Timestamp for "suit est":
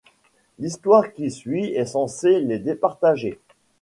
1.29-1.85